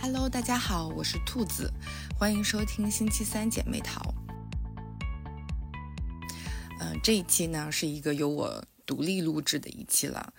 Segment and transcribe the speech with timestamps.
[0.00, 1.72] Hello，大家好，我是兔子，
[2.16, 4.14] 欢迎收听星期三姐妹淘。
[6.80, 10.32] 嗯、这一期呢是一个由我独立录制的一期了。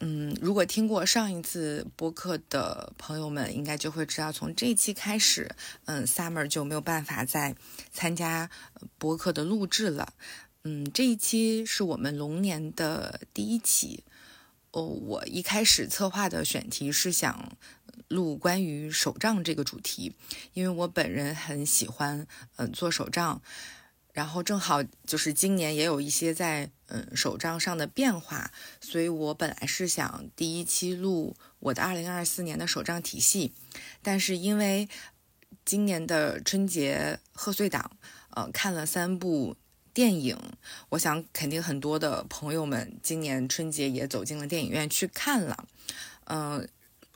[0.00, 5.54] 嗯，如果听过上一次播客的朋友们，应该就会知道，从这一期开始，
[5.84, 7.54] 嗯，Summer 就没有办法再
[7.92, 8.48] 参加
[8.96, 10.14] 播客的录制了。
[10.64, 14.04] 嗯，这一期是我们龙年的第一期。
[14.72, 17.52] 哦，我一开始策划的选题是想
[18.10, 20.14] 录关于手账这个主题，
[20.52, 22.26] 因为我本人很喜欢
[22.56, 23.40] 嗯、做手账，
[24.12, 28.50] 然后正好就是今年也有一些在嗯手账上的变化，
[28.80, 33.54] 所以我本来是想第一期录我的二零二四年的手账体系，
[34.02, 34.88] 但是因为
[35.64, 37.92] 今年的春节贺岁档，
[38.30, 39.56] 呃，看了三部
[39.94, 40.36] 电影，
[40.88, 45.68] 我想肯定很多的朋友们今年春节也走进了电影院去看了，
[46.24, 46.68] 嗯、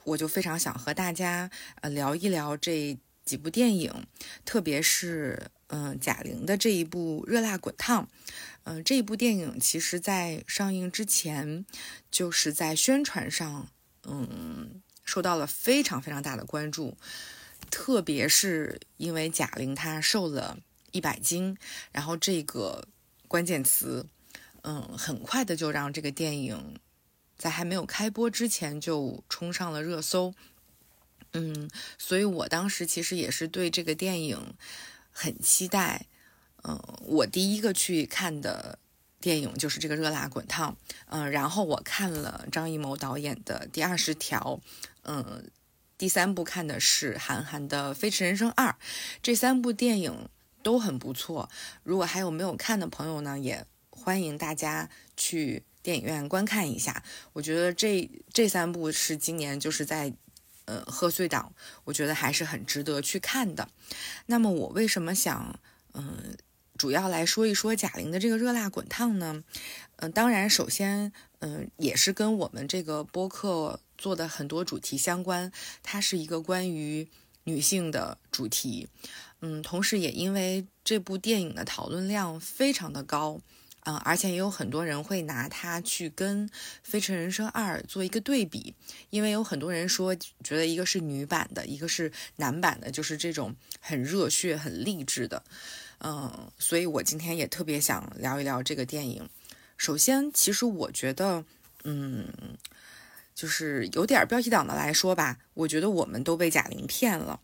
[0.05, 1.51] 我就非常想和大家
[1.81, 4.07] 呃聊一聊这几部电影，
[4.45, 8.05] 特别是嗯、贾玲的这一部《热辣滚烫》。
[8.65, 11.67] 嗯、这一部电影其实在上映之前，
[12.11, 13.69] 就是在宣传上，
[14.05, 16.97] 嗯，受到了非常非常大的关注，
[17.71, 20.59] 特别是因为贾玲她瘦了
[20.93, 21.57] 一百斤，
[21.93, 22.87] 然后这个
[23.27, 24.07] 关键词，
[24.63, 26.79] 嗯，很快的就让这个电影
[27.45, 30.33] 在还没有开播之前就冲上了热搜。
[31.35, 34.55] 嗯，所以我当时其实也是对这个电影
[35.13, 36.07] 很期待。
[36.63, 38.79] 嗯，我第一个去看的
[39.21, 40.73] 电影就是这个《热辣滚烫》。
[41.09, 44.59] 嗯，然后我看了张艺谋导演的《第二十条》。
[45.03, 45.51] 嗯，
[45.99, 48.71] 第三部看的是韩寒的《飞驰人生二》。
[49.23, 50.31] 这三部电影
[50.63, 51.51] 都很不错。
[51.83, 57.05] 如果还有没有看的朋友呢，也欢迎大家去电影院观看一下。
[57.35, 60.13] 我觉得这这三部是今年就是在
[60.65, 61.55] 呃贺岁档，
[61.85, 63.69] 我觉得还是很值得去看的。
[64.27, 65.61] 那么我为什么想
[65.93, 66.37] 嗯、
[66.77, 69.45] 主要来说一说贾玲的这个《热辣滚烫》呢？
[69.97, 77.07] 嗯、当然首先嗯、也是跟我们这个播客做的很多主题相关，它是一个关于
[77.45, 78.89] 女性的主题。
[79.41, 83.41] 嗯，同时也因为这部电影的讨论量非常的高，
[83.85, 86.49] 嗯、而且也有很多人会拿它去跟
[86.83, 88.75] 《飞驰人生二》做一个对比，
[89.11, 95.43] 因为有很多人说觉得一个是女版的，一个是男版的，就是这种很热血、很励志的，
[96.01, 99.29] 嗯，所以我今天也特别想聊一聊这个电影。
[99.77, 101.45] 首先，其实我觉得，
[101.83, 102.27] 嗯，
[103.35, 107.41] 就是有点标题党的来说吧，我觉得我们都被贾玲骗了。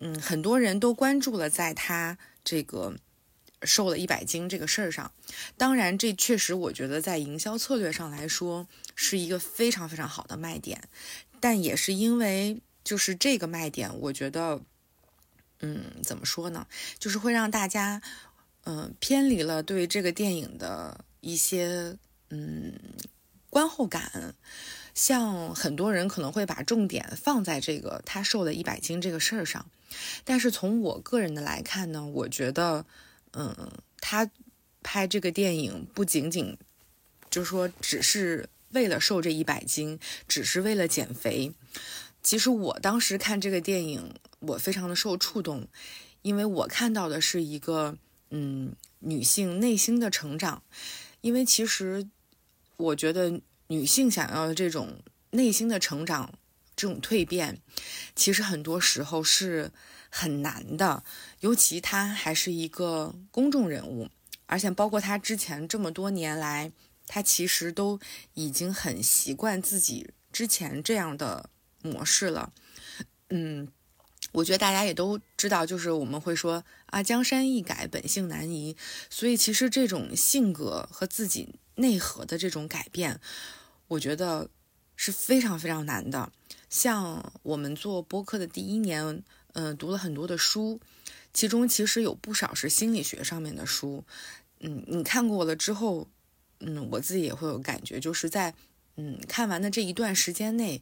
[0.00, 2.94] 嗯，很多人都关注了在她这个
[3.64, 5.12] 瘦了一百斤这个事儿上。
[5.56, 10.82] 当然，这确实我觉得在营销策略上来说是一个非常非常好的卖点，
[11.40, 14.60] 但也是因为就是这个卖点，我觉得，
[15.60, 16.66] 嗯，怎么说呢，
[16.98, 18.02] 就是会让大家，
[18.64, 21.96] 嗯、偏离了对这个电影的一些
[22.30, 22.74] 嗯
[23.50, 24.34] 观后感。
[24.94, 29.64] 像很多人可能会把重点放在这个他瘦了一百斤这个事儿上，
[30.22, 32.84] 但是从我个人的来看呢，我觉得，
[33.32, 34.30] 嗯，他
[34.82, 36.56] 拍这个电影不仅仅
[37.30, 39.98] 就说只是为了瘦这一百斤，
[40.28, 41.52] 只是为了减肥。
[42.22, 45.66] 其实我当时看这个电影，我非常的受触动，
[46.22, 47.96] 因为我看到的是一个
[48.30, 50.62] 嗯女性内心的成长。
[51.20, 52.08] 因为其实
[52.76, 55.00] 我觉得女性想要的这种
[55.30, 56.34] 内心的成长、
[56.74, 57.60] 这种蜕变，
[58.16, 59.70] 其实很多时候是
[60.14, 61.02] 很难的，
[61.40, 64.10] 尤其他还是一个公众人物，
[64.44, 66.70] 而且包括他之前这么多年来，
[67.06, 67.98] 他其实都
[68.34, 71.48] 已经很习惯自己之前这样的
[71.80, 72.52] 模式了。
[73.30, 73.66] 嗯，
[74.32, 78.76] 我觉得大家也都知道，就是我们会说啊，江山易改，本性难移。
[79.08, 83.18] 所以其实这种性格和自己内核的这种改变，
[83.88, 84.50] 我觉得
[84.94, 86.30] 是非常非常难的。
[86.68, 89.22] 像我们做播客的第一年，
[89.52, 90.80] 嗯、读了很多的书，
[91.32, 94.04] 其中其实有不少是心理学上面的书。
[94.60, 96.08] 嗯，你看过了之后，
[96.60, 98.54] 嗯，我自己也会有感觉，就是在
[98.96, 100.80] 嗯看完的这一段时间内，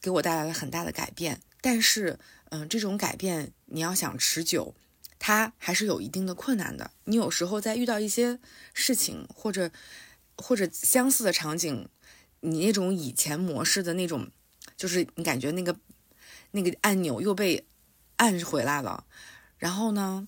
[0.00, 1.40] 给我带来了很大的改变。
[1.60, 2.18] 但是，
[2.50, 4.74] 嗯、这种改变你要想持久，
[5.18, 6.90] 它还是有一定的困难的。
[7.04, 8.38] 你有时候在遇到一些
[8.72, 9.70] 事情或者
[10.36, 11.88] 或者相似的场景，
[12.40, 14.30] 你那种以前模式的那种，
[14.76, 15.76] 就是你感觉那个
[16.56, 17.66] 那个按钮又被
[18.16, 19.04] 按回来了，
[19.58, 20.26] 然后呢，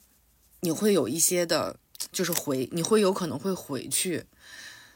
[0.60, 1.80] 你会有一些的，
[2.12, 4.26] 就是回，你会有可能会回去。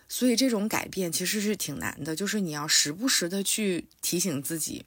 [0.08, 4.84] 所以这种改变其实是挺难的，就是你要时不时的去提醒自己，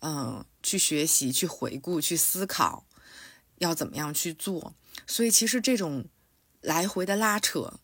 [0.00, 2.84] 嗯，去学习、去回顾、去思考，
[3.58, 4.74] 要怎么样去做。
[5.06, 6.06] 所以其实这种
[6.62, 7.78] 来回的拉扯，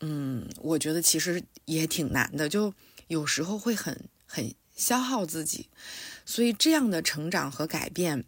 [0.00, 2.72] 嗯，我觉得其实也挺难的，就
[3.08, 5.68] 有时候会很很消耗自己。
[6.24, 8.24] 所以这样的成长和改变，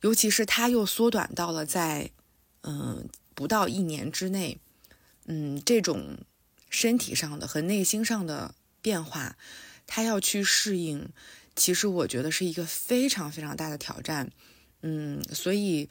[0.00, 2.10] 尤其是他又缩短到了在
[2.62, 4.58] 嗯不到一年之内，
[5.26, 6.18] 嗯，这种
[6.70, 9.36] 身体上的和内心上的变化，
[9.86, 11.08] 他要去适应。
[11.56, 14.30] 其实我觉得是一个非常非常大的挑战，
[14.82, 15.88] 嗯，所以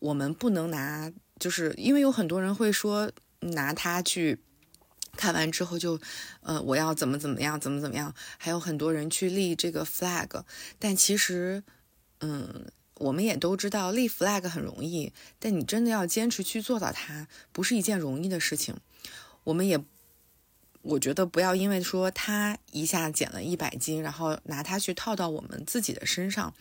[0.00, 1.10] 我们不能拿，
[1.40, 3.10] 就是因为有很多人会说
[3.40, 4.38] 拿它去
[5.18, 6.00] 看完之后就，
[6.42, 10.44] 呃，我要怎么怎么样，怎么怎么样，还有很多人去立这个 flag，
[10.78, 11.62] 但其实，
[12.20, 18.76] 嗯，我们也都知道立 flag 很容易，但你真的要坚持去做到它，不是一件容易的事情，
[19.42, 19.84] 我们也。
[20.82, 26.54] 我觉得不要因为说他一下减了一百斤，然后拿它去套到我们自己的身上，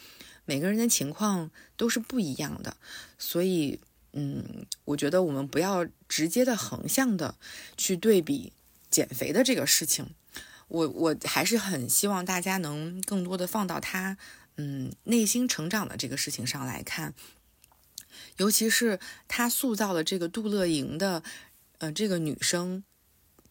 [0.44, 2.76] 每个人的情况都是不一样的，
[3.20, 3.80] 所以，
[4.18, 7.36] 嗯，我觉得我们不要直接的横向的
[7.78, 8.52] 去对比
[8.90, 10.10] 减肥的这个事情。
[10.68, 14.18] 我我还是很希望大家能更多的放到他，
[14.56, 17.14] 嗯，内心成长的这个事情上来看，
[18.38, 21.22] 尤其是他塑造了这个杜乐莹的，
[21.78, 22.84] 呃，这个女生。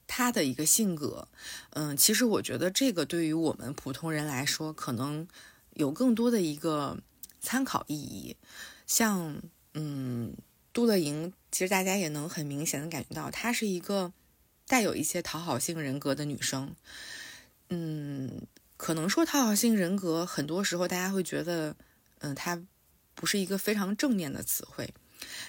[0.08, 1.26] 她的一个性格，
[1.70, 5.26] 嗯，其实我觉得这个对于我们普通人来说，可能
[5.74, 6.98] 有更多的一个
[7.40, 8.36] 参考意义。
[8.86, 9.42] 像，
[9.74, 10.32] 嗯，
[10.76, 14.12] 杜乐莹，其实大家也能很明显的感觉到，她是一个
[14.66, 16.76] 带有一些讨好性人格的女生。
[17.70, 18.42] 嗯，
[18.76, 21.74] 可能说讨好性人格，很多时候大家会觉得，
[22.18, 22.62] 嗯，她
[23.14, 24.92] 不是一个非常正面的词汇。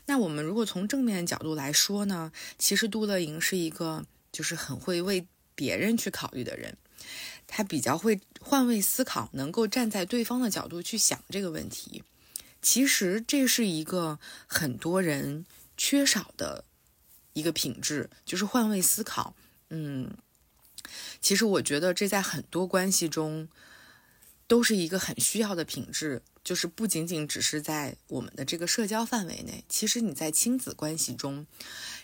[0.05, 4.05] 那我们如果从正面角度来说呢，其实杜乐莹是一个。
[4.29, 5.25] 就是很会为
[5.55, 6.77] 别人去考虑的人，
[7.47, 12.03] 他比较会换位思考，能够站在对方的角度去想这个问题。
[12.69, 15.45] 其实这是一个很多人
[15.77, 16.65] 缺少的
[17.31, 19.33] 一个品质，就是换位思考。
[19.69, 20.17] 嗯，
[21.21, 23.47] 其实我觉得这在很多关系中
[24.47, 31.47] 都是一个很需要的品质，就是不仅仅只是在我们的这个社交范围内，其实你在亲子关系中，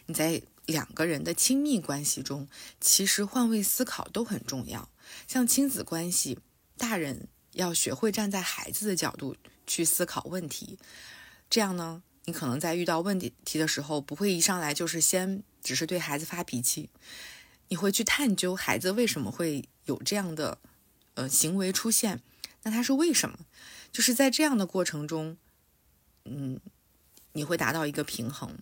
[0.06, 0.44] 你在。
[0.66, 2.48] 两个人的亲密关系中，
[2.80, 4.90] 其实换位思考都很重要。
[5.28, 6.40] 像亲子关系，
[6.78, 10.78] 大人要学会站在孩子的角度去思考问题。
[11.50, 16.90] 这样呢，你可能在遇到问题题的时候，不会一上来就是先只是对孩子发脾气，
[17.68, 20.58] 你会去探究孩子为什么会有这样的
[21.14, 22.22] 呃行为出现。
[22.64, 23.40] 那他是为什么？
[23.92, 25.38] 就是在这样的过程中，
[26.26, 26.60] 嗯，
[27.34, 28.58] 你会达到一个平衡，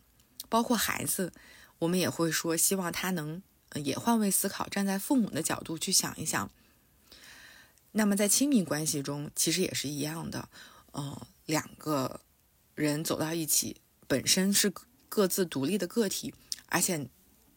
[0.50, 1.32] 包括孩子。
[1.80, 3.42] 我们也会说，希望他能
[3.74, 6.52] 也换位思考，站在父母的角度去想一想。
[7.94, 10.48] 那么在亲密关系中，其实也是一样的。
[10.92, 12.22] 呃，两个
[12.76, 14.72] 人走到一起，本身是
[15.10, 16.34] 各自独立的个体，
[16.68, 17.08] 而且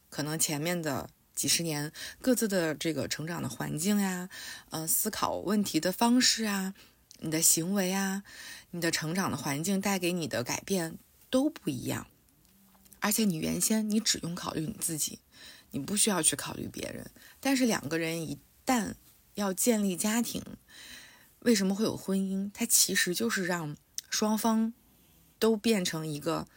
[0.09, 4.29] 可能前面的几十年各自的这个成长的环境呀，
[4.71, 6.75] 呃，思考问题的方式啊，
[7.19, 8.23] 你的行为啊，
[8.71, 10.99] 你的成长的环境带给你的改变
[11.31, 12.07] 都不一样。
[13.01, 15.19] 而且你原先你只用考虑你自己，
[15.73, 17.11] 你不需要去考虑别人。
[17.39, 18.95] 但是两个人一旦
[19.35, 20.43] 要建立家庭，
[21.45, 22.51] 为什么会有婚姻？
[22.55, 23.77] 它其实就是让
[24.09, 24.73] 双方
[25.39, 26.49] 都变成一个，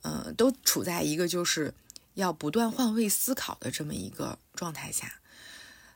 [0.00, 1.74] 呃，都处在一个就是
[2.14, 5.20] 要不断换位思考的这么一个状态下。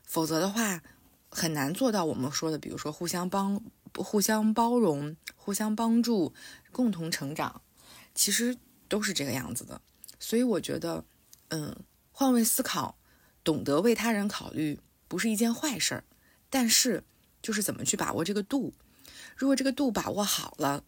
[0.03, 0.83] 否则的话，
[1.31, 3.63] 很难做到我们说的，比如说互相帮、
[3.97, 6.35] 互相包容、互相帮助、
[6.71, 7.63] 共同成长，
[8.15, 8.59] 其实
[8.89, 9.81] 都是这个样子的。
[10.21, 11.03] 所以我觉得，
[11.49, 11.75] 嗯，
[12.13, 12.99] 换位思考，
[13.43, 16.05] 懂得为他人考虑，不是一件坏事儿。
[16.51, 17.03] 但是，
[17.45, 18.73] 就是怎么去把握这个度。
[19.37, 20.83] 如果这个度把握好了，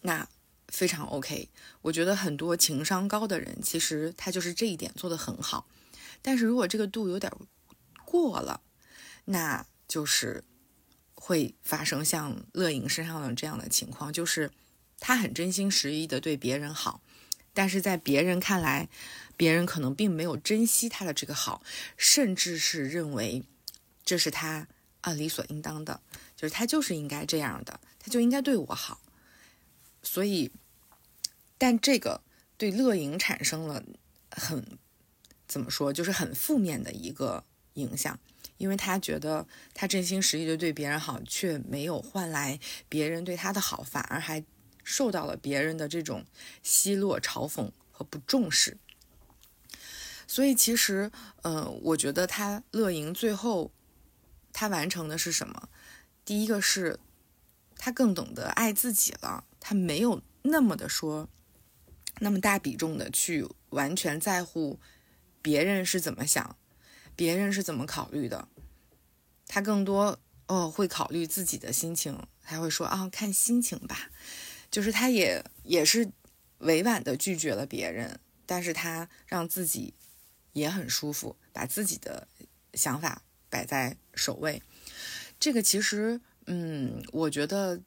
[0.00, 0.26] 那
[0.68, 1.50] 非常 OK。
[1.82, 5.68] 我觉得很多情商高的人，其实他就是这一点做得很好。
[6.22, 7.30] 但是如果这个度有点
[8.06, 8.62] 过了，
[9.26, 10.42] 那就是
[11.14, 14.50] 会发生像乐莹身上的这样的情况，就是
[14.98, 17.02] 他很真心实意的对别人好。
[17.52, 18.88] 但是在别人看来，
[19.36, 21.62] 别人可能并没有珍惜他的这个好，
[21.98, 23.44] 甚至是认为
[24.02, 24.66] 这是他
[25.02, 26.00] 啊理所应当的，
[26.34, 29.00] 就是他就是应该这样的，他就应该对我好。
[30.02, 30.50] 所以，
[31.58, 32.22] 但这个
[32.56, 33.84] 对乐莹产生了
[34.30, 34.78] 很
[35.46, 37.44] 怎么说，就是很负面的一个
[37.74, 38.18] 影响，
[38.56, 44.42] 因为他觉得他真心实意的对别人好，却没有换来别人对他的好，反而还。
[44.84, 46.24] 受到了别人的这种
[46.60, 48.76] 奚落、嘲讽和不重视，
[50.26, 53.70] 所以其实，呃，我觉得他乐莹最后
[54.52, 55.68] 他完成的是什么？
[56.24, 56.98] 第一个是，
[57.76, 61.28] 他更懂得爱自己了，他没有那么的说，
[62.20, 64.78] 那么大比重的去完全在乎
[65.40, 66.56] 别人是怎么想，
[67.16, 68.46] 别人是怎么考虑的，
[69.48, 74.10] 他更多哦会考虑自己的心情，他会说啊看心情吧，
[74.70, 76.12] 就是他也也是
[76.58, 79.94] 委婉的拒绝了别人，但是他让自己
[80.52, 82.28] 也很舒服，把自己的
[82.74, 84.62] 想法摆在首位。
[85.38, 87.82] 这个其实，嗯，我觉得，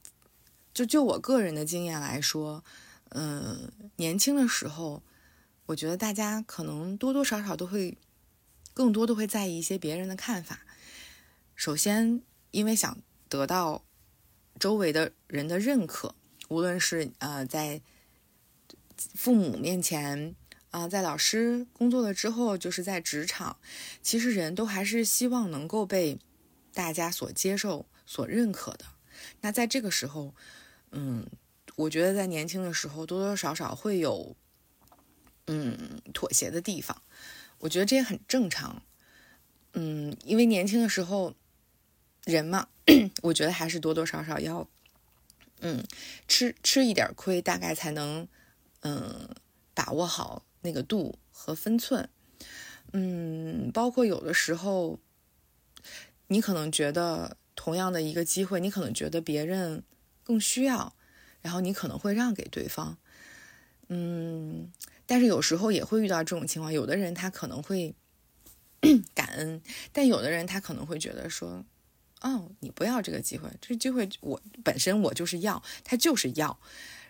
[0.72, 2.63] 就就我个人的经验来说，
[3.10, 5.01] 嗯，年轻的时候，
[5.65, 7.98] 我觉得大家可能多多少少都会，
[8.75, 10.60] 更多的会在意一些别人的看法。
[11.55, 12.95] 首先，因为想
[13.27, 13.84] 得到
[14.60, 16.13] 周围的人的认可，
[16.50, 17.81] 无论是呃在
[18.98, 20.36] 父母面前
[20.75, 23.58] 啊，在老师工作了之后，就是在职场，
[24.01, 26.20] 其实人都还是希望能够被。
[26.74, 28.84] 大家所接受、所认可的，
[29.39, 30.36] 那在这个时候，
[30.91, 31.25] 嗯，
[31.77, 34.36] 我觉得在年轻的时候多多少少会有，
[35.48, 37.01] 嗯，妥协的地方。
[37.60, 38.82] 我觉得这也很正常，
[39.72, 41.34] 嗯，因为年轻的时候，
[42.25, 42.67] 人嘛，
[43.24, 44.67] 我觉得还是多多少少要，
[45.62, 45.82] 嗯，
[46.27, 48.27] 吃吃一点亏，大概才能，
[48.82, 49.29] 嗯，
[49.74, 52.10] 把握好那个度和分寸，
[52.91, 55.00] 嗯，包括有的时候。
[56.27, 59.84] 你可能觉得同样的一个机会，你可能觉得别人
[60.24, 60.95] 更需要，
[61.43, 62.98] 然后你可能会让给对方，
[63.89, 64.72] 嗯，
[65.05, 67.93] 但是有时候也会遇到这种情况，有的人他可能会
[69.13, 69.62] 感恩，
[69.93, 71.63] 但有的人他可能会觉得说，
[72.22, 76.60] 哦，你不要这个机会，这机会我本身我就是要，他就是要，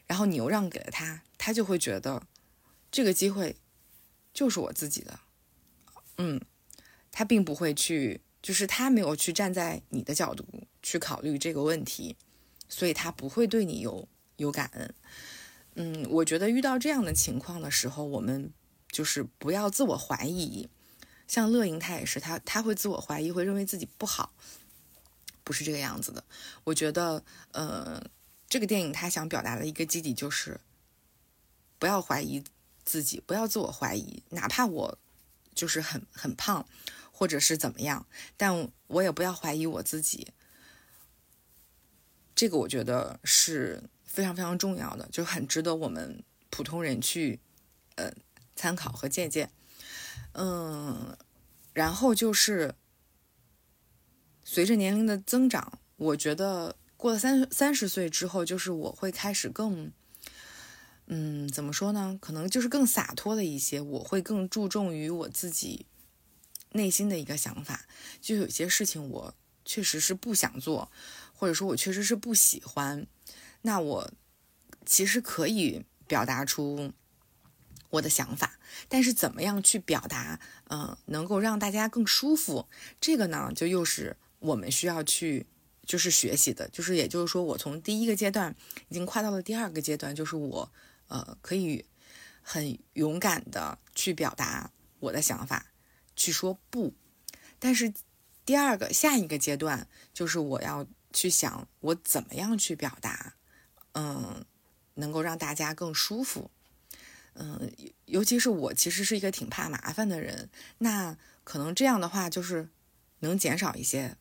[0.08, 2.22] 然后你又让给了他，他就会觉得
[2.96, 3.58] 这个机会
[4.34, 5.20] 就是我自己的，
[6.18, 6.40] 嗯，
[7.12, 8.22] 他并不会去。
[8.42, 10.46] 就是他没有去站在你的角度
[10.84, 12.16] 去考虑这个问题，
[12.70, 14.94] 所以他不会对你有有感恩。
[15.74, 18.54] 嗯，我觉得遇到这样的情况的时候，我们
[18.92, 20.70] 就是不要自我怀疑。
[21.28, 24.32] 像乐莹，他也是，他他会自我怀疑，会认为自己不好，
[25.44, 26.24] 不是这个样子的。
[26.66, 28.00] 我觉得，呃，
[28.48, 30.62] 这个电影他想表达的一个基底就是，
[31.80, 32.44] 不要怀疑
[32.86, 34.98] 自己，不要自我怀疑，哪怕我
[35.54, 36.66] 就是很很胖。
[37.18, 40.34] 或者是怎么样，但我也不要怀疑我自己。
[42.36, 47.40] 这个我觉得是非常非常重要的，就很值得我们普通人去
[47.96, 48.12] 呃
[48.54, 49.50] 参考和借鉴。
[50.34, 51.18] 嗯，
[51.72, 52.76] 然后就是
[54.44, 59.90] 随着年龄的增长，我觉得过了三三十岁之后，就是我会开始更
[61.08, 62.18] 嗯怎么说呢？
[62.20, 65.86] 可能就是更洒脱的一些，我会更注重于我自己。
[66.72, 67.86] 内心的一个想法，
[68.20, 69.34] 就有些事情我
[69.64, 70.92] 确实是不想做，
[71.32, 73.08] 或者说我确实是不喜欢，
[73.62, 74.12] 那我
[74.86, 76.92] 其实可以表达出
[77.92, 78.60] 我的想法，
[78.90, 82.68] 但是怎么样去表达，嗯，能够让大家更舒服，
[83.00, 85.46] 这个呢，就又是我们需要去
[85.86, 88.54] 就是学习的，就是也就是说，我从第一个阶段
[88.90, 90.70] 已经跨到了第二个阶段，就是我
[91.08, 91.86] 呃可以
[92.42, 95.68] 很勇敢的去表达我的想法。
[96.16, 96.94] 去说不，
[97.60, 97.94] 但是
[98.46, 103.36] 第二个下一个阶段就是我要去想我怎么样去表达，
[103.92, 104.46] 嗯，
[104.94, 106.50] 能够让大家更舒服，
[107.34, 107.70] 嗯，
[108.06, 112.70] 尤其是我其实是一个挺怕麻烦的人，那可能这样的话就是
[113.20, 114.16] 能减少一些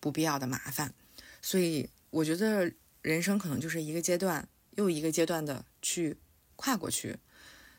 [0.00, 0.92] 不必要的麻烦，
[1.40, 6.16] 所以我觉得人生可能就是一个阶段又一个阶段的去
[6.56, 7.18] 跨过去，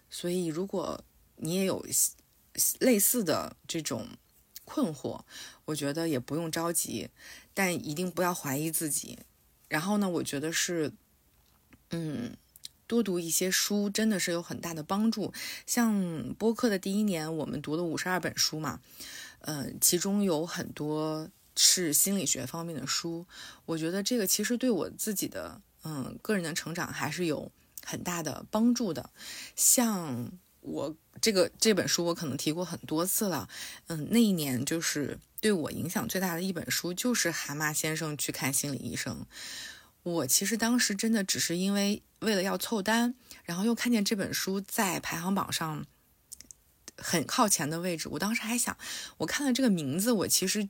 [0.10, 1.04] 所以如果
[1.36, 1.86] 你也有。
[2.80, 4.08] 类似的这种
[4.66, 5.22] 困惑，
[5.66, 7.12] 我觉得也不用着急，
[7.54, 9.20] 但一定不要怀疑自己。
[9.68, 10.92] 然后呢，我觉得是，
[11.92, 12.36] 嗯，
[12.88, 15.32] 多读一些书真的是有很大的帮助。
[15.68, 18.82] 像播客的第一年，我们读了五十二本书嘛，
[19.42, 23.28] 嗯，其中有很多是心理学方面的书。
[23.68, 27.52] 我觉得这个其实对我自己的嗯个人的成长还是有
[27.88, 29.10] 很大的帮助的。
[29.56, 30.32] 像。
[30.62, 33.48] 我这个这本书我可能提过很多次了，
[33.88, 39.26] 嗯，那一年就是对我影响最大的一本书，就是蛤蟆先生去看心理医生。
[40.04, 43.16] 我其实当时真的只是因为为了要凑单，
[43.46, 45.86] 然后又看见这本书在排行榜上
[46.98, 48.78] 很靠前的位置，我当时还想，
[49.20, 50.68] 我看了这个名字，我其实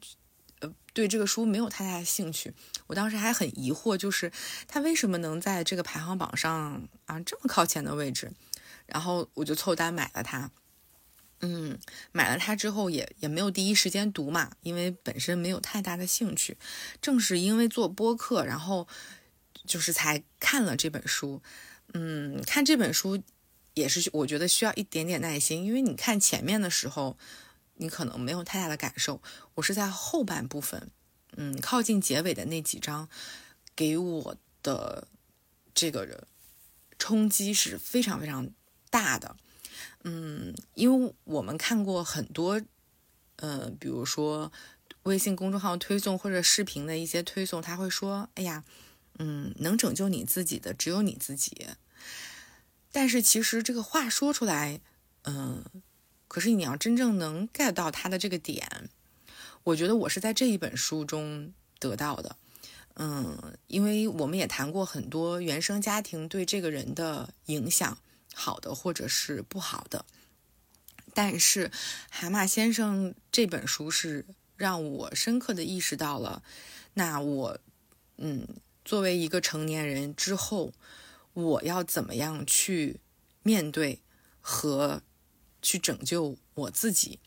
[0.59, 2.53] 呃对这个书没有太大的兴趣。
[2.87, 4.31] 我当时还很疑惑，就是
[4.67, 8.31] 他为什么能在这个排行榜上啊这么靠前的位置？
[8.85, 10.49] 然后我就凑单买了它，
[11.41, 11.77] 嗯，
[12.13, 16.57] 买了它之后也也没有第一时间读嘛，因为本身没有太大的兴趣。
[17.01, 18.87] 正是因为做播客，然后
[19.65, 21.41] 就是才看了这本书。
[21.93, 23.21] 嗯，看这本书
[23.73, 27.17] 也是我觉得需要一点点耐心，因为你看前面的时候，
[27.77, 29.21] 你可能没有太大的感受。
[29.55, 30.91] 我是在后半部分，
[31.35, 33.09] 嗯，靠近结尾的那几章，
[33.75, 35.07] 给我的
[35.73, 36.27] 这个
[36.99, 38.49] 冲击是非常非常
[38.89, 39.35] 大的。
[40.03, 42.61] 嗯，因为我们看过很多，
[43.37, 44.51] 呃，比如说
[45.03, 48.63] 微信公众号推送或者视频的一些推送，他会说：“哎呀，
[49.19, 51.67] 嗯，能拯救你自己的只有你自己。”
[52.91, 54.81] 但是其实这个话说出来，
[55.23, 55.63] 嗯，
[56.27, 58.89] 可是你要真正能 get 到他的这个点，
[59.63, 62.35] 我觉得我是在这一本书中得到的。
[62.95, 67.97] 嗯，因为我们也谈过很多原生家庭对这个人的影响。
[68.39, 70.05] 好的，或者是不好的，
[71.15, 71.71] 但是
[72.11, 76.43] 蛤蟆先生这本书是让我深刻的意识到了，
[76.93, 77.59] 那我，
[78.17, 78.47] 嗯，
[78.85, 80.71] 作为一个成年人之后，
[81.33, 82.99] 我要怎么样去
[83.41, 84.01] 面对
[84.39, 85.01] 和
[85.67, 87.19] 去拯救我自己，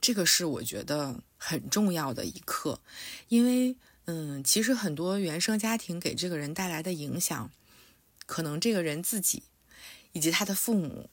[0.00, 2.80] 这个是我觉得很重要的一课，
[3.28, 7.52] 因为，嗯，其实很多原生家庭给这个人带来的影响，
[8.26, 9.44] 可能这个人自己。
[10.16, 11.10] 以及他的父母，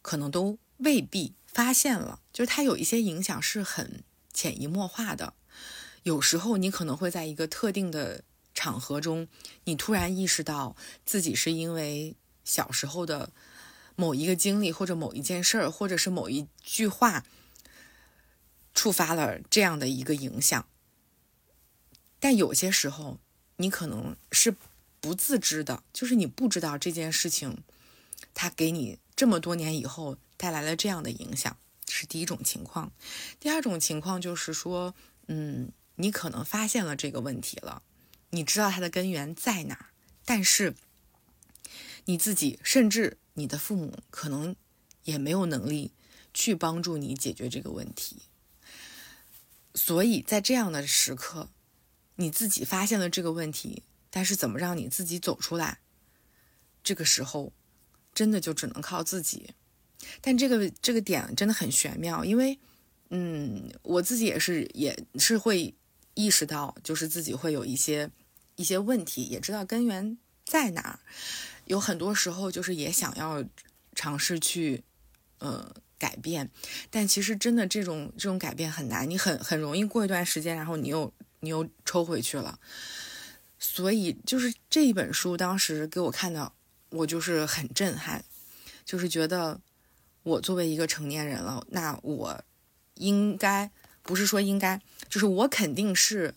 [0.00, 5.34] 可能都未必发现了，就是他有一些影响是很潜移默化的。
[6.04, 8.22] 有时候你可能会在一个特定的
[8.54, 9.26] 场合中，
[9.64, 13.32] 你突然意识到自己是因为小时候的
[13.96, 17.24] 某一个经历，或者某一件事儿，或者是某一句话，
[18.74, 20.66] 触发了这样的一个影响。
[22.18, 23.18] 但有些时候，
[23.56, 24.54] 你可能是。
[25.00, 27.62] 不自知的，就是你不知道这件事情，
[28.32, 32.90] 它给你这么多年以后带来了这样的影响，是第一种情况。
[33.38, 34.94] 第二种情况就是说，
[35.26, 37.82] 嗯，你可能发现了这个问题了，
[38.30, 39.90] 你知道它的根源在哪儿，
[40.24, 40.74] 但是
[42.06, 44.56] 你自己甚至你的父母可能
[45.04, 45.92] 也没有能力
[46.32, 48.22] 去帮助你解决这个问题。
[49.74, 51.50] 所以在这样的时刻，
[52.16, 53.82] 你自己发现了这个问题。
[54.16, 55.80] 但是怎么让你自己走出来？
[56.84, 57.52] 这个时候，
[58.14, 59.50] 真的就只能靠自己。
[60.20, 62.56] 但这个这个点真的很玄妙，因为，
[63.10, 65.74] 嗯，我自己也是也是会
[66.14, 68.08] 意识到，就是自己会有一些
[68.54, 71.00] 一些问题，也知道根源在哪儿。
[71.66, 73.44] 有很多时候就是也想要
[73.94, 74.82] 尝试去，
[75.38, 76.50] 呃，改变，
[76.90, 82.58] 但其实真的这种这种改变很难，你很很容易过一段时间，然后你又你又抽回去了。
[83.58, 86.52] 所以，就是这一本书当时给我看的，
[86.90, 88.22] 我就是很震撼，
[88.84, 89.60] 就是觉得
[90.22, 92.44] 我作为一个成年人了，那我
[92.94, 93.70] 应该
[94.02, 96.34] 不是说应该，就是我肯定是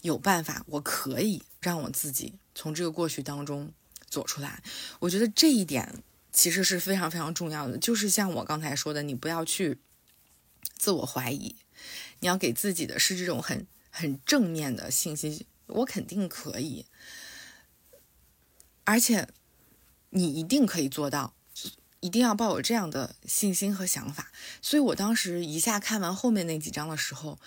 [0.00, 3.70] 有办法，我可以让我自己从这个过去当中
[4.12, 4.62] 走出来。
[5.00, 9.78] 我觉得这一点其实是非常非常重要的，就是像我刚才说的，你不要去
[10.76, 11.56] 自我怀疑，
[12.20, 15.46] 你要给自己的是这种很很正面的信息。
[15.66, 16.84] 我肯定可以，
[18.84, 19.26] 而且
[20.10, 21.32] 你一定可以做到，
[22.00, 24.30] 一定要抱有这样的信心和想法。
[24.60, 27.38] 所以我当时一下看完后面那几章的时候，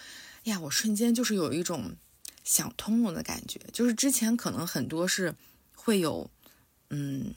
[0.45, 1.97] 呀，我瞬间就是有一种
[2.43, 3.59] 想通了的感觉。
[3.71, 5.35] 就是之前可能很多是
[5.75, 6.31] 会有，
[6.89, 7.33] 嗯，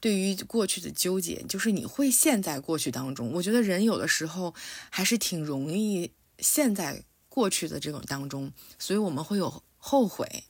[0.00, 3.32] 对于过去的纠结，就是你会陷在过去当中。
[3.32, 4.54] 我觉得人有的时候
[4.90, 9.62] 还是挺容易陷在过去的这种当中，所以我们会有。
[9.82, 10.44] 后悔，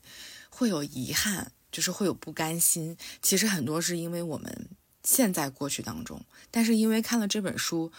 [0.48, 2.96] 会有遗憾，就是会有不甘心。
[3.22, 4.68] 其实很多是因为我们
[5.04, 7.92] 现在过去当中，但是因为看了这本书，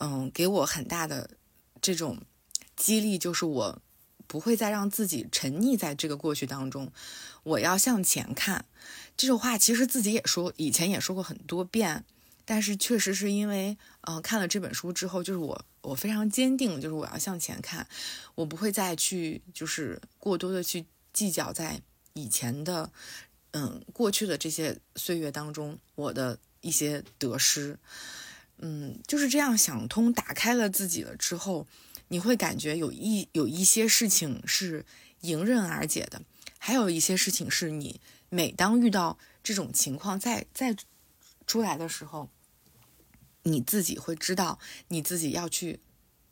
[0.00, 1.30] 嗯，给我很大的
[1.80, 2.18] 这种
[2.76, 3.80] 激励，就是我
[4.26, 6.90] 不会再让自己沉溺在这个过去当中，
[7.42, 8.64] 我要向前看。
[9.16, 12.04] 这种话其实自己也说，以前也说过很多遍，
[12.44, 15.64] 但是确实是因为，嗯，看了这本书之后，就是我。
[15.82, 17.86] 我非常坚定，就是我要向前看，
[18.34, 21.80] 我不会再去，就是过多的去计较在
[22.14, 22.90] 以前的，
[23.52, 27.78] 嗯，过去的这些岁月当中我的一些得失，
[28.58, 31.68] 嗯，就是这样想通，打开了自己了之后，
[32.08, 34.84] 你会感觉有一有一些事情是
[35.20, 36.22] 迎刃而解的，
[36.58, 40.76] 还有一些事情是你每当遇到这种情况再再
[41.46, 42.30] 出来的时候。
[43.48, 45.78] 你自己会知道你自己要去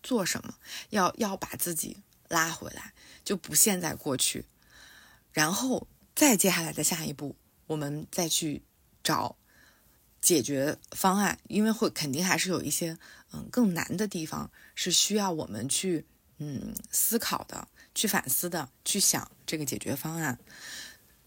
[0.03, 0.57] 做什么，
[0.91, 2.93] 要要把自己拉回来，
[3.25, 4.47] 就不陷在过去，
[5.31, 7.37] 然后再接下来的下一步，
[7.69, 8.65] 我们再去
[9.05, 9.37] 找
[10.21, 12.99] 解决方案，因为会肯定还是有一些
[13.33, 16.05] 嗯更难的地方是需要我们去
[16.39, 20.39] 嗯思考的、去反思的、去想这个解决方案。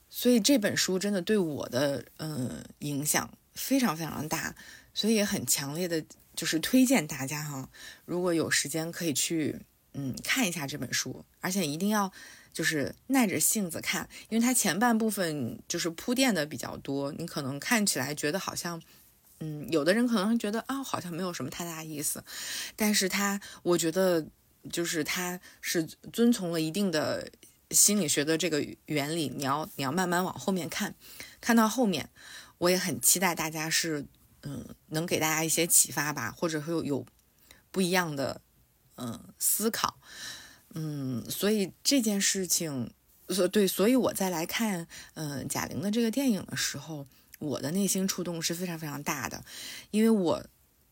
[0.09, 4.55] 所以这本书真的对我的嗯影响非常非常大，
[4.93, 6.03] 所以也很强烈的
[6.35, 7.69] 就是推荐大家哈，
[8.05, 9.59] 如果有时间可以去
[9.93, 12.11] 嗯看一下这本书，而且一定要。
[12.53, 18.81] 就是耐着性子看，因为它前半部分就是铺垫的比较多，你可能看起来觉得好像，
[19.39, 22.23] 嗯，有的人可能觉得啊，好像没有什么太大意思，
[22.75, 24.25] 但是他，我觉得
[24.71, 27.29] 就是他是遵从了一定的
[27.71, 30.95] 心理学的这个原理，你要你要慢慢往后面看，
[31.39, 32.09] 看到后面，
[32.57, 34.05] 我也很期待大家是，
[34.41, 37.05] 嗯，能给大家一些启发吧，或者会有
[37.69, 38.41] 不一样的，
[38.95, 39.99] 嗯，思考。
[40.73, 42.91] 嗯，所以这件事情，
[43.29, 47.07] 所对，所以我再来看，嗯，贾玲的这个电影的时候，
[47.39, 49.43] 我的内心触动是非常非常大的，
[49.91, 50.45] 因为我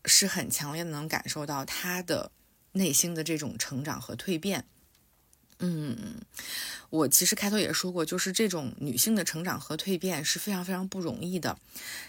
[0.04, 2.30] 是很强烈的能感受到她的
[2.72, 4.66] 内心的这种成长和蜕变。
[5.58, 6.20] 嗯，
[6.90, 11.58] 我其实开头也说过，就是这种女性的成长和蜕变是非常非常不容易的。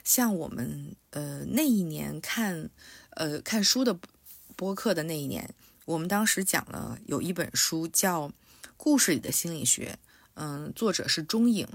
[0.04, 2.69] 像我们呃那一年看
[3.12, 3.97] 呃看书的
[4.56, 5.54] 播客的那一年。
[5.86, 8.28] 我们当时讲了有一本书叫
[8.76, 9.97] 《故事里的心理学》，
[10.34, 11.65] 嗯，作者是钟颖，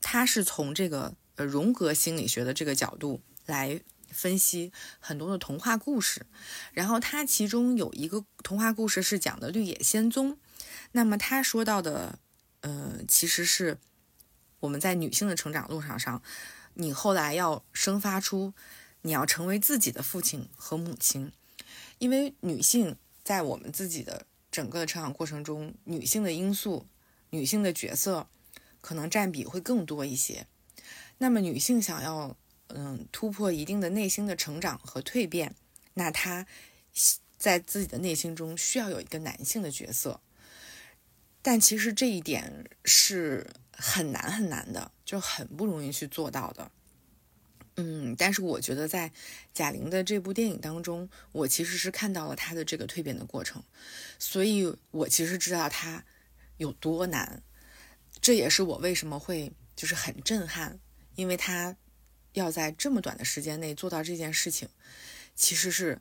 [0.00, 6.24] 他是从这个呃荣格心理学的这个角度来分析很多的童话故事，
[6.72, 10.38] 然后他其中有一个童话故事是讲的绿野仙踪，
[10.92, 12.18] 那么他说到的，
[12.60, 13.78] 呃，其实是
[14.60, 16.22] 我们在女性的成长路上上，
[16.74, 18.54] 你后来要生发出
[19.02, 21.32] 你要成为自己的父亲和母亲，
[21.98, 22.96] 因为女性。
[23.24, 26.88] 在我们自己的整个的成长过程中，女性的因素、
[27.30, 28.26] 女性的角色
[28.80, 30.48] 可能占比会更多一些。
[31.18, 32.36] 那么，女性想要
[32.68, 35.54] 嗯突破一定的内心的成长和蜕变，
[35.94, 36.46] 那她
[37.38, 40.20] 在自己的内心中需要有一个男性的角色。
[41.44, 46.70] 但其实这一点是很难很难的，就很不容易去做到的。
[47.76, 49.10] 嗯，但是我觉得在
[49.52, 53.62] 贾玲的这部电影当中，我其实是看到了她的这个蜕变的过程，
[54.18, 56.04] 所以我其实知道她
[56.58, 57.42] 有多难，
[58.20, 60.78] 这也是我为什么会就是很震撼，
[61.14, 61.76] 因为他
[62.32, 64.68] 要在这么短的时间内做到这件事情，
[65.34, 66.00] 其实是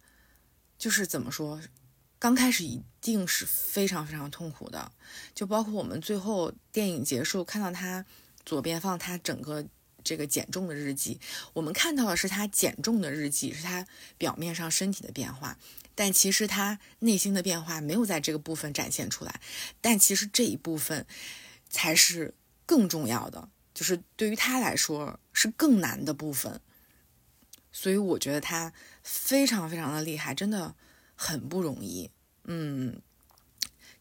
[0.77, 1.61] 就是怎么说，
[2.19, 4.91] 刚开始一定是非常非常痛苦的，
[5.33, 8.05] 就包括我们最后电影结束看到他
[8.45, 9.65] 左边放他整个。
[10.03, 11.19] 这个减重的日记，
[11.53, 13.85] 我们看到的是他减重的日记，是他
[14.17, 15.55] 表面上身体的变化，
[15.93, 19.39] 但其实他内心的变化没有在这个部分展现出来。
[19.79, 21.05] 但其实这一部分
[21.69, 22.33] 才是
[22.65, 23.47] 更重要的，
[23.81, 26.61] 就是对于他来说是更难的部分。
[27.71, 30.75] 所以我觉得他非常非常的厉害，真的
[31.15, 32.11] 很不容易。
[32.43, 33.01] 嗯。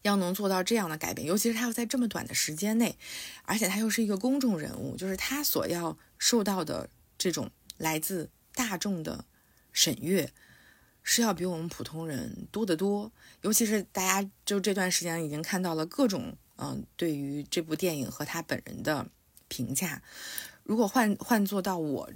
[0.03, 2.95] 要能做到这样的改变，尤其是他要在这么短的时间内，
[3.43, 9.25] 而且他又是一个公众人物，就是他所要受到的这种来自大众的
[9.71, 10.31] 审阅，
[11.01, 13.11] 是要比我们普通人多得多。
[13.41, 19.07] 尤其是大家就这段时间已经看到了各种嗯，对于这部电影和他本人的
[19.51, 20.01] 评价，
[20.63, 22.09] 如果换换做到我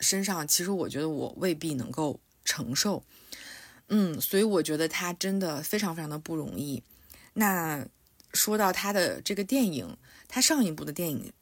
[0.00, 3.04] 身上，其实我觉得我未必能够承受。
[3.86, 6.82] 嗯，所以我觉得他真的非常非常的不容易。
[7.34, 7.86] 那
[8.32, 11.32] 说到他的这个电影，他上一部的电影，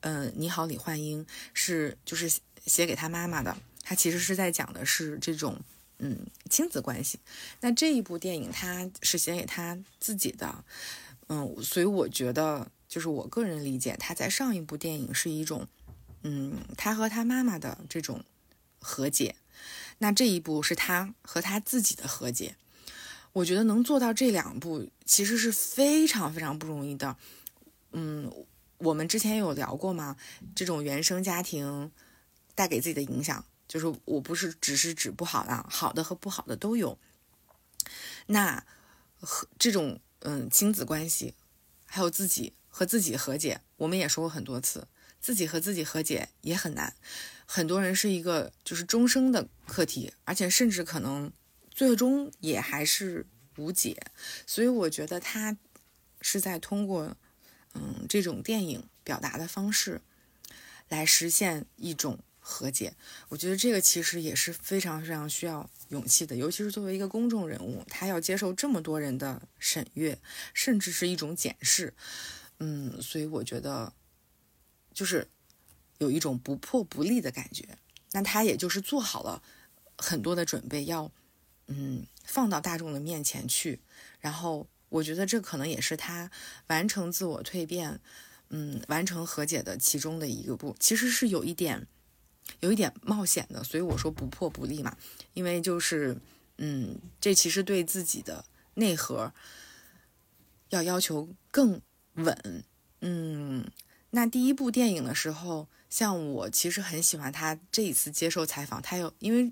[0.00, 2.30] 嗯，《你好，李焕英》是就是
[2.66, 5.60] 写给他妈妈的，他其实是在讲的是这种
[5.98, 6.18] 嗯
[6.50, 7.18] 亲子关系。
[7.60, 10.64] 那这一部电影他是写给他自己的，
[11.28, 15.66] 嗯，所以我觉得就是我个人理解，他在上一部电影是一种
[16.24, 18.22] 嗯他和他妈妈的这种
[18.78, 19.34] 和解，
[19.96, 22.54] 那这一部是他和他自己的和解。
[23.32, 27.16] 我觉得能做到这两步，其实是非常非常不容易的。
[27.92, 28.30] 嗯，
[28.76, 30.18] 我们之前有聊过吗？
[30.54, 31.90] 这种原生家庭
[32.54, 36.98] 带给自己的影响，就是我不是只是指不好的，好的和不好的都有。
[38.26, 38.62] 那
[39.18, 41.32] 和这种嗯亲子关系，
[41.86, 44.88] 还有自己和自己和解，我们也说过很多次，
[45.20, 46.96] 自己和自己和解也很难。
[47.46, 51.32] 很多人是一个就是终生的课题，而且甚至可能。
[51.74, 53.24] 最终也还是
[53.56, 53.96] 无解，
[54.46, 55.56] 所以我觉得他
[56.20, 57.16] 是在通过
[57.72, 60.02] 嗯这种电影表达的方式
[60.90, 62.92] 来实现一种和解。
[63.30, 70.18] 我觉得这个其实也是非常非常需要勇气的，尤其是作为一个公众人物，他要接受这么多人的审阅，
[70.52, 71.94] 甚至是一种检视。
[72.58, 73.92] 嗯，所以我觉得
[74.94, 75.28] 就是
[75.98, 77.78] 有一种不破不立的感觉。
[78.12, 79.42] 那他也就是做好了
[79.96, 81.10] 很多的准备，要
[81.66, 83.80] 嗯放到大众的面前去。
[84.20, 86.30] 然后我觉得这可能也是他
[86.66, 88.00] 完成自我蜕变，
[88.50, 91.86] 嗯，完成和解的其中的一个步，其实是有一点
[92.60, 93.64] 有一点冒险的。
[93.64, 94.96] 所以我说不破不立嘛，
[95.32, 96.16] 因为就是
[96.58, 99.32] 嗯，这其实对自己的内核
[100.68, 101.80] 要要求更
[102.14, 102.64] 稳，
[103.00, 103.70] 嗯。
[104.14, 109.50] 那第一部电影的时候，像我其实很喜欢他这一次接受采访，他有因为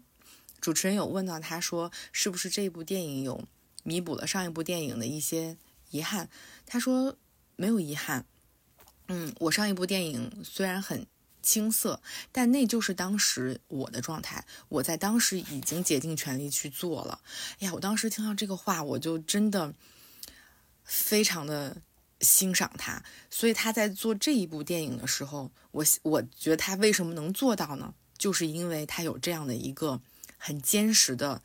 [0.61, 3.49] 主持人有问到他说是不是这部电影有
[3.83, 5.57] 弥补了上一部电影的一些
[5.91, 6.29] 遗憾，
[6.67, 7.17] 他说
[7.57, 8.27] 没有遗憾。
[9.09, 11.07] 嗯，我上一部电影虽然很
[11.43, 17.23] 青涩，但那就是当时我的状态，我在当时已经竭尽全力去做了。
[17.61, 19.73] 哎呀，我当时听到这个话，我就真的
[20.85, 21.81] 非常的。
[22.21, 27.95] 欣赏他，所以他在做这一部电影的时候，我我觉得他为什么能做到呢？
[28.19, 30.01] 就是因为他有这样的一个
[30.37, 31.43] 很坚实的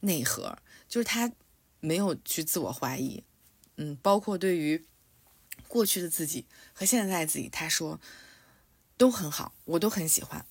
[0.00, 1.32] 内核，就是他
[1.80, 3.24] 没有去自我怀疑，
[3.76, 4.84] 嗯，包括对于
[5.66, 7.98] 过去的自己和现在的自己，他说
[8.98, 10.44] 都很好，我都很喜欢。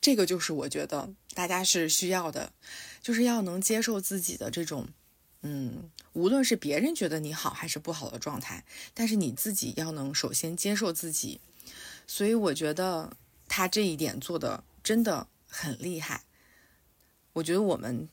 [0.00, 2.54] 这个就是我觉得大家是需要的，
[3.02, 4.88] 就是要能接受自己的这种。
[5.42, 11.40] 嗯，无论是别人觉得你好还是不好的状态，但是你自己要能首先接受自己，
[12.06, 13.16] 所以我觉得
[13.48, 16.24] 他这一点做的真的很厉害。
[17.32, 18.06] 我觉得我们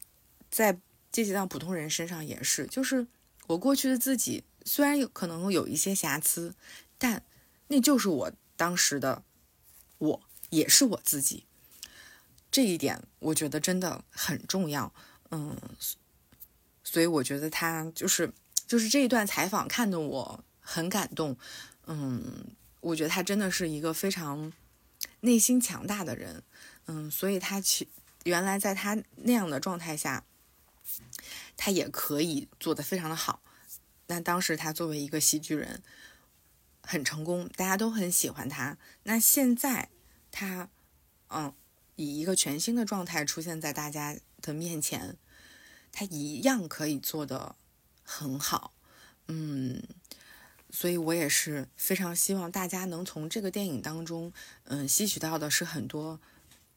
[0.49, 0.79] 在
[1.11, 3.07] 这些让普通人身上也是，就是
[3.47, 6.55] 我过去的自己虽然有可能有一些瑕疵，
[6.97, 7.23] 但
[7.67, 9.23] 那就是我当时的
[9.97, 11.43] 我，也是我自己。
[12.49, 14.93] 这一点我觉得真的很重要。
[15.31, 15.57] 嗯。
[16.89, 18.31] 所以我觉得他就是
[18.65, 21.37] 就是这一段采访看得我很感动，
[21.85, 22.45] 嗯，
[22.79, 24.53] 我觉得他真的是一个非常
[25.19, 26.41] 内心强大的人，
[26.85, 27.89] 嗯，所以他其
[28.23, 30.23] 原来在他那样的状态下，
[31.57, 33.41] 他也可以做得非常的好。
[34.07, 35.83] 那当时他作为一个喜剧人
[36.83, 38.77] 很成功，大家都很喜欢他。
[39.03, 39.89] 那现在
[40.31, 40.69] 他
[41.27, 41.53] 嗯
[41.97, 45.17] 以一个全新的状态出现在大家的面前。
[45.99, 47.55] 他一样可以做的
[48.03, 48.71] 很好，
[49.29, 49.81] 嗯，
[50.69, 54.31] 所以我也是非常希望大家能从这个电影当中，
[54.65, 56.19] 嗯，吸取到的是很多，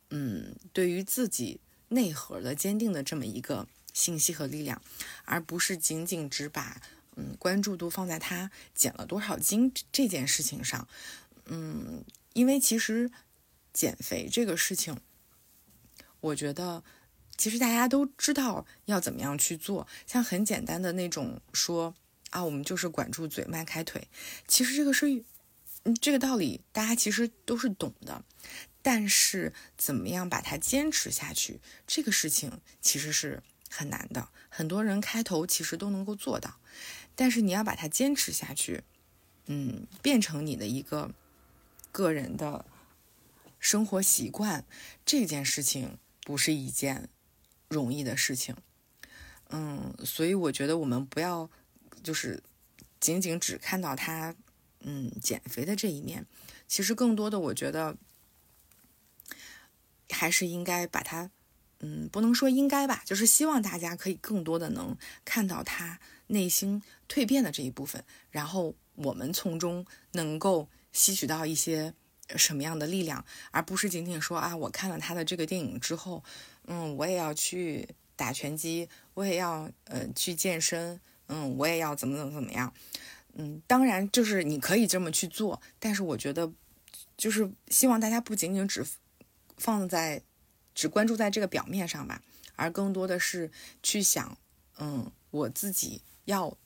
[0.08, 4.80] 嗯，对于自己内核的坚定的这么一个信息和力量，
[5.26, 6.80] 而不是仅仅只把
[7.16, 10.88] 嗯关注度放在他减了多少斤这件事情上，
[11.44, 12.02] 嗯，
[12.32, 13.10] 因为其实
[13.74, 14.98] 减肥这个事情，
[16.20, 16.82] 我觉得。
[17.40, 21.94] 其实大家都知道要怎么样去做，像很简单的那种说
[22.28, 24.08] 啊，我们就是管住嘴，迈开腿。
[24.46, 25.24] 其实这个是，
[26.02, 28.22] 这个道理大家其实都是懂的，
[28.82, 34.28] 但是怎么样把它坚持下去，这个事情其实是很难的。
[34.50, 36.60] 很多人开头其实都能够做到，
[37.16, 38.82] 但是你要把它坚持下去，
[39.46, 41.14] 嗯，变成你的一个
[41.90, 42.66] 个人的
[43.58, 44.66] 生活习惯，
[45.06, 47.08] 这件事情不是一件。
[47.70, 48.56] 容易的事情，
[49.50, 51.48] 嗯，所以我觉得我们不要
[52.02, 52.42] 就是
[52.98, 54.34] 仅仅只看到他
[54.80, 56.26] 嗯减肥的这一面，
[56.66, 57.96] 其实更多的我觉得
[60.10, 61.30] 还是应该把他
[61.78, 71.94] 嗯不能说应该吧，就是希望大家可以更多的能看到他内心蜕变的这一部分，然后我们从中能够吸取到一些
[72.34, 76.24] 什么样的力量，而不是仅仅说啊我看了他的这个电影之后。
[76.72, 82.72] 嗯，我也要去打拳击，我也要呃去健身，嗯，我也要怎么怎么怎么样，
[83.34, 86.52] 嗯，当然就是你可以这么去做，但是我觉得
[87.16, 88.86] 就是希望大家不仅仅只
[89.56, 90.22] 放在
[90.72, 92.22] 只关注在这个表面上吧，
[92.54, 93.50] 而更多的是
[93.82, 94.38] 去想，
[94.78, 96.56] 嗯，我自己要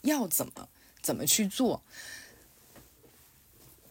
[0.00, 0.70] 要怎么
[1.02, 1.82] 怎么去做。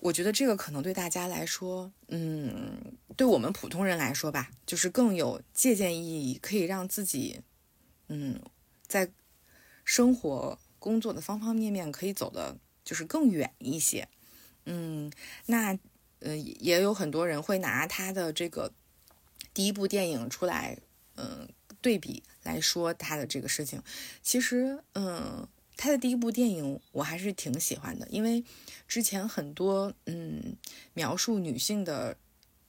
[0.02, 7.42] 我觉得这个可能对大家来说，嗯，对我们普通人来说吧，就是更有借鉴意义，可以让自己，
[8.08, 8.40] 嗯，
[8.88, 9.12] 在
[9.84, 14.08] 生活、工作的方方面面可以走的，就是更远一些。
[14.66, 15.12] 嗯，
[15.48, 15.78] 那，
[16.20, 18.72] 呃，也有很多人会拿他的这个
[19.54, 20.78] 第一部电影出来，
[21.16, 21.50] 嗯，
[21.82, 23.84] 对比来说他的这个事情。
[24.22, 25.48] 其实，嗯。
[25.82, 28.44] 他的第一部电影我还是挺喜欢的，因为
[28.86, 30.58] 之前很多嗯
[30.94, 32.18] 描述女性的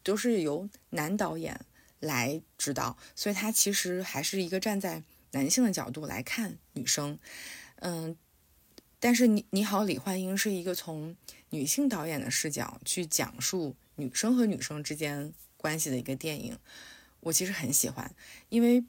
[0.05, 1.61] 都是由男导演
[1.99, 7.19] 来指导，所以他其实还是一个站在男性的角度来看女生，
[7.81, 8.17] 嗯，
[9.01, 11.17] 但是你你好，李焕英是一个从
[11.49, 16.57] 女性导演的视角去讲述女生和女生之间关系的一个电影，
[17.19, 18.15] 我其实很喜欢，
[18.51, 18.85] 因为，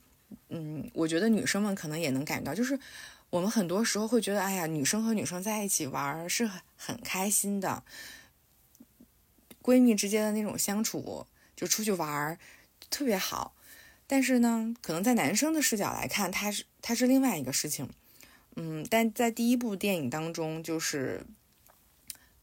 [0.50, 2.80] 嗯，我觉得女生们可能也能感觉到，就是
[3.32, 7.84] 我们很多时候会觉得，哎呀，女生和女生在一起玩是很很开心的，
[9.63, 12.38] 闺蜜之间的那种相处，就出去玩
[12.89, 13.56] 特别好。
[14.06, 17.89] 但是呢，可能在男生的视角来看，他是他是另外一个事情，
[18.58, 21.26] 嗯，但在第一部电影当中，就是，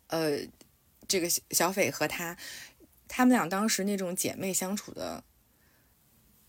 [0.07, 0.38] 呃，
[1.07, 2.37] 这个小斐和他。
[3.07, 5.24] 他们俩当时那种姐妹相处的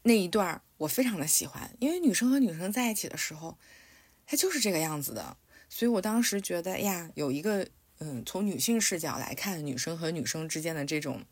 [0.04, 3.58] 那一段我非常的喜欢，因为女生和女生在一起的时候，
[4.30, 5.36] 他就是这个样子的。
[5.68, 11.24] 所以我当时觉得呀，有一个嗯，从女性视角来看女生和女生之间的这种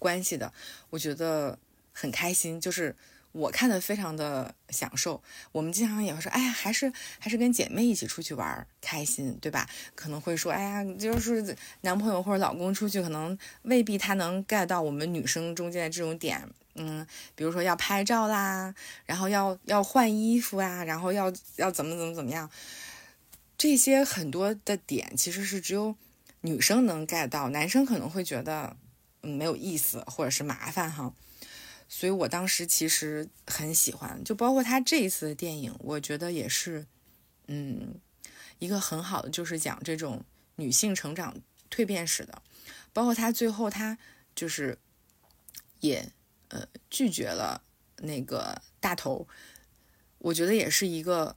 [0.00, 0.52] 关系的，
[0.90, 1.56] 我觉得
[1.92, 2.96] 很开心，就是。
[3.32, 9.68] 我看的非常的享受，我们经常也会说，哎呀，还是还是跟姐妹一起出去玩开心，对吧？
[9.94, 22.50] 可能会说，哎呀，就是男朋友或者老公出去，可能未必他能 get 到我们女生中间的这种点，嗯，比如说要拍照啦，然后要要换衣服啊，然后要要怎么怎么怎么样，
[23.58, 25.96] 这些很多的点其实是只有
[26.42, 28.76] 女生能 get 到，男生可能会觉得
[29.22, 31.12] 嗯没有意思或者是麻烦哈。
[31.88, 36.84] 所以我当时其实很喜欢，就包括他这一次的电影，我觉得也是，
[37.46, 37.94] 嗯，
[38.58, 40.24] 一个很好的，就是讲这种
[40.56, 41.36] 女性成长
[41.70, 42.42] 蜕变史的。
[42.92, 43.96] 包括他最后他
[44.34, 44.78] 就是
[45.78, 46.10] 也
[46.48, 47.62] 呃拒绝了
[47.98, 49.26] 那个大头，
[50.18, 51.36] 我觉得也是一个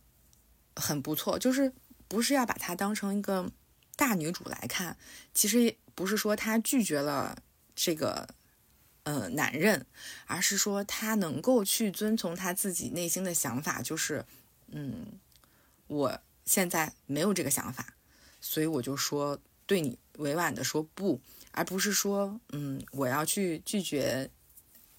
[0.75, 1.73] 很不错，就是
[2.07, 3.51] 不是要把她当成一个
[3.95, 4.97] 大女主来看，
[5.33, 7.41] 其实不是说她拒绝了
[7.75, 8.29] 这个。
[9.03, 9.87] 呃，男人，
[10.27, 14.23] 而是说他能够去遵从他自己内心的想法，就是，
[14.67, 15.19] 嗯，
[15.87, 17.95] 我现在没有这个想法，
[18.39, 21.19] 所以我就说对你委婉的说不，
[21.53, 24.29] 而不是说，嗯，我要去拒绝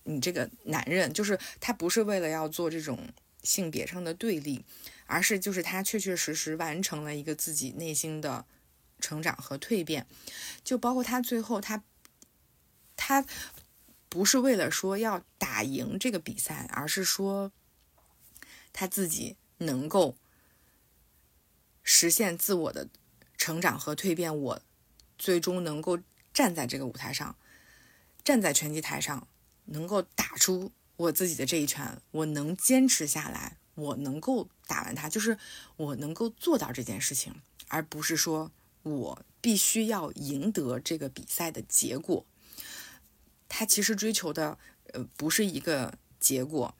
[0.04, 3.08] 你这个男人，就是他不是为了要做这种
[3.42, 4.64] 性别上的对立，
[5.06, 8.44] 而是就是他确确实实完成了一个自己内心的
[9.00, 10.06] 成长和蜕变，
[10.64, 11.82] 就包括他最后他
[12.96, 13.24] 他。
[14.12, 17.52] 不是为了说要打赢这个比赛，而是说
[18.72, 20.16] 他自己能够
[21.84, 22.88] 实现自我的
[23.38, 24.36] 成长和蜕变。
[24.36, 24.62] 我
[25.16, 25.96] 最终能够
[26.34, 27.36] 站在这个舞台上，
[28.24, 29.28] 站在拳击台上，
[29.70, 32.00] 能够打出我自己的这一拳。
[32.12, 35.36] 我能坚持下来，我能够打完它，就是
[35.76, 37.34] 我能够做到这件事情，
[37.68, 38.52] 而不是说
[38.82, 42.24] 我必须要赢得这个比赛的结果。
[43.48, 44.58] 他其实追求的，
[44.92, 46.74] 呃，不是一个结果，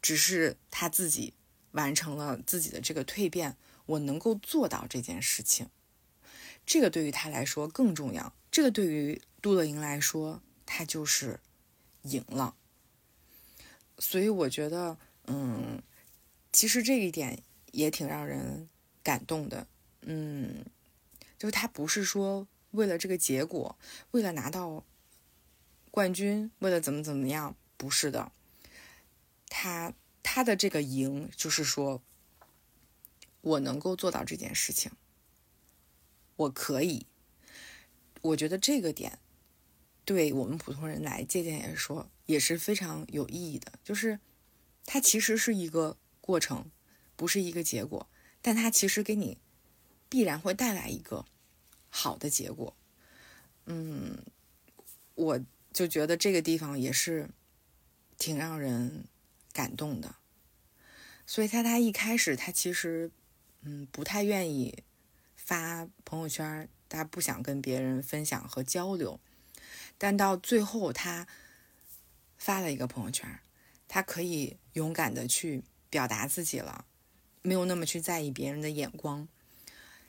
[0.00, 1.34] 只是他自己
[1.72, 3.56] 完成了自己的这个蜕变。
[3.86, 5.68] 我能够做到这件事情，
[6.64, 8.32] 这个对于他来说更重要。
[8.48, 11.40] 这个对于杜乐莹来说，他就是
[12.02, 12.54] 赢了。
[13.98, 15.82] 所以我觉得，嗯，
[16.52, 18.68] 其实这一点也挺让人
[19.02, 19.66] 感动的。
[20.02, 20.64] 嗯，
[21.38, 23.76] 就是他不是说为了这个结果，
[24.12, 24.84] 为了拿到。
[25.94, 27.54] 冠军为了怎么怎么样？
[27.76, 28.32] 不是的，
[29.50, 32.02] 他他的这个赢就是说，
[33.42, 34.90] 我能够做到这件事情，
[36.36, 37.06] 我可以。
[38.22, 39.18] 我觉得这个点
[40.04, 43.72] 对我们普通人来借鉴来说也是非常有意义的。
[43.84, 44.18] 就是
[44.84, 46.70] 它其实是一个过程，
[47.16, 48.08] 不是一个结果，
[48.40, 49.38] 但它其实给你
[50.08, 51.24] 必然会带来一个
[51.90, 52.74] 好的结果。
[53.66, 54.18] 嗯，
[55.14, 55.40] 我。
[55.74, 57.30] 就觉得这个地方也是
[58.18, 59.06] 挺让人
[59.54, 60.16] 感动的，
[61.24, 63.10] 所以他他一开始他其实
[63.62, 64.84] 嗯不太愿意
[65.34, 69.18] 发朋友圈，他不想跟别人分享和交流，
[70.02, 71.28] 但到最后他
[72.36, 73.38] 发了一个朋友圈，
[73.86, 76.86] 他可以勇敢的去表达自己了，
[77.42, 79.28] 没有那么去在意别人的眼光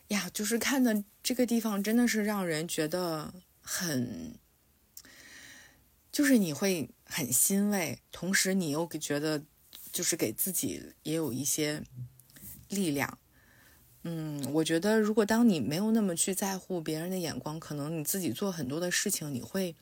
[0.07, 4.33] 呀，就是看的这个地方真的是让人觉得很。
[6.11, 9.43] 就是你会很欣慰，同时你又觉得，
[9.91, 11.83] 就是给自己也有一些
[12.69, 13.19] 力量。
[14.03, 19.75] 嗯，我觉得如果当你没有那么去在乎别人的眼光，可能你自己做很多的事情，你会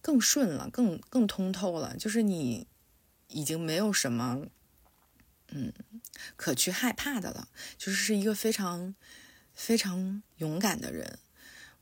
[0.00, 1.96] 更顺了，更更通透了。
[1.96, 2.66] 就是你
[3.28, 4.46] 已经没有什么，
[5.48, 5.72] 嗯，
[6.36, 7.48] 可去害怕的了。
[7.78, 8.94] 就是是一个非常
[9.54, 11.18] 非常勇敢的人。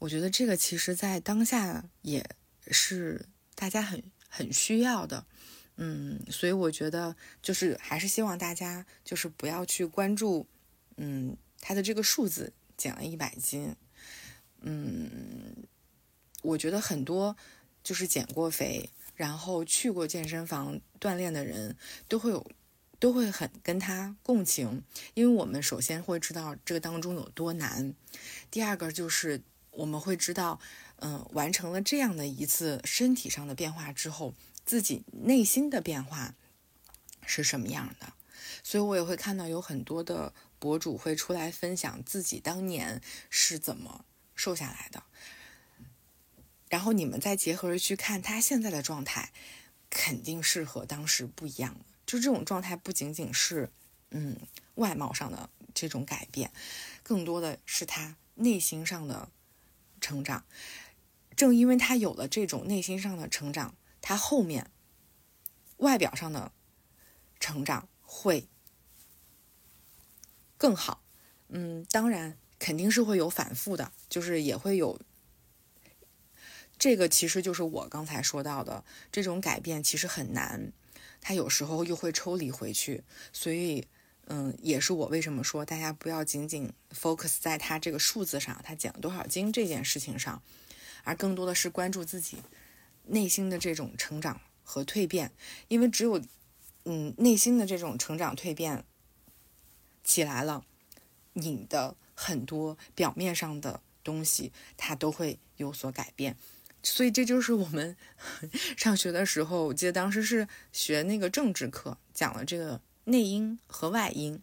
[0.01, 2.37] 我觉得这个其实在当下也。
[2.72, 3.26] 是
[3.57, 5.24] 大家很很需要的，
[5.76, 10.47] 嗯，所以我觉得就是还是希望大家就是不要去关注，
[11.03, 13.75] 嗯，他的这个数字减了一百斤，
[14.61, 15.67] 嗯，
[16.43, 17.35] 我觉得很多
[17.83, 21.75] 就是减过肥，然后去过健身房锻炼的人，
[22.07, 22.47] 都会有，
[22.99, 24.83] 都会很跟他共情，
[25.15, 27.95] 因为我们首先会知道这个当中有多难，
[28.51, 30.61] 第二个就是我们会知道，
[30.97, 34.35] 嗯，完成了这样的一次身体上的变化之后，
[34.67, 36.35] 自己内心的变化
[37.25, 38.13] 是什么样的，
[38.63, 44.05] 所以我也会看到有很多的博主会出来分享自己当年是怎么
[44.37, 45.03] 瘦下来的。
[46.69, 49.33] 然后你们再结合着去看他现在的状态，
[49.91, 51.81] 肯定是和当时不一样的。
[52.07, 53.73] 就这种状态不仅仅是，
[54.11, 54.37] 嗯，
[54.77, 56.53] 外貌上的这种改变，
[57.03, 59.31] 更多的是他内心上的
[60.01, 60.45] 成长。
[61.35, 64.71] 正因为他有了这种内心上的成长，他后面
[65.79, 66.53] 外表上的
[67.41, 68.47] 成长会
[70.61, 71.03] 更好。
[71.49, 75.01] 嗯，当然肯定是会有反复的，就是也会有。
[76.79, 80.71] 这个其实就是我刚才说到的，这种改变其实很难，
[81.23, 83.03] 它有时候又会抽离回去，
[83.33, 83.87] 所以，
[84.27, 90.43] 嗯，也是我为什么说大家不要仅仅 focus 在它这个数字上，它减了多少斤这件事情上，
[91.05, 92.37] 而更多的是关注自己
[93.07, 95.33] 内心的这种成长和蜕变，
[95.69, 96.21] 因为只有，
[96.85, 98.85] 嗯，内心的这种成长蜕变
[100.05, 100.65] 起来了，
[101.35, 106.37] 你的很多表面上的东西它都会有所改变。
[106.83, 107.95] 所以这就是我们
[108.77, 114.43] 上学的时候，我记得当时是学那个政治课，讲了这个内因和外因。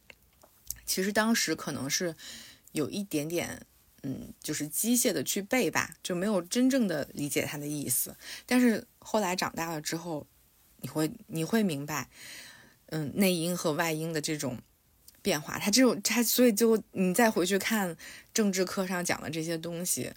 [0.86, 2.16] 其实当时可能是
[2.72, 3.66] 有一点点，
[4.04, 8.16] 嗯，就是机械的去背吧，就没有真正的理解它的意思。
[8.46, 10.28] 但是后来长大了之后，
[10.78, 12.08] 你会你会明白，
[12.86, 14.60] 嗯，内因和外因的这种
[15.22, 17.96] 变化，它这种它，所以就你再回去看
[18.34, 20.12] 政治课上讲的这些东西。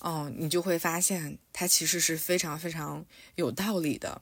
[0.00, 4.18] 哦，你就会发现它其实是非常非常有道理的，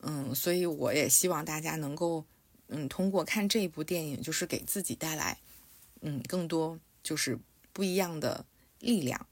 [0.00, 2.24] 嗯，所以我也希望大家能够，
[2.68, 5.36] 嗯，通过看这一部电影，就是给自己带来，
[6.00, 7.38] 嗯，更多就是
[7.74, 8.46] 不一样的
[8.80, 9.26] 力量。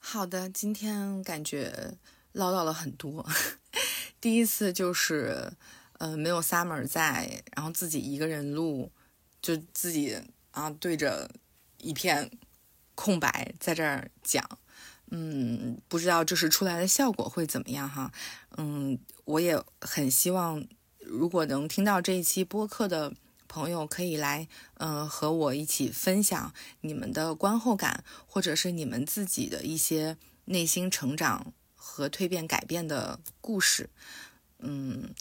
[0.00, 1.94] 好的，今天感觉
[2.30, 3.28] 唠叨了很多，
[4.20, 5.52] 第一次就是，
[5.98, 8.92] 呃，没有 Summer 在，然后自己一个人录，
[9.40, 10.20] 就自己
[10.50, 11.30] 啊对着
[11.78, 12.30] 一片
[12.94, 14.58] 空白在这儿讲。
[15.12, 18.12] 嗯，不知道就是出来的效果会怎么样哈。
[18.56, 20.64] 嗯，我也很希望，
[21.00, 23.12] 如果能听到这一期播客的
[23.48, 33.90] 朋友，可以来，嗯，和我一起分享你们的观后感，或者是你们自己的一些内心成长和蜕变改变的故事。
[34.60, 35.12] 嗯，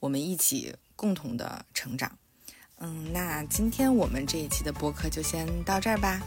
[0.00, 2.18] 我们一起共同的成长。
[2.80, 6.20] 嗯，那今天我们这一期的播客就先到这儿吧。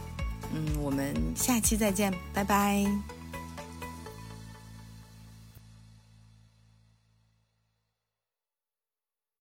[0.54, 2.84] 嗯，我们下期再见，拜拜。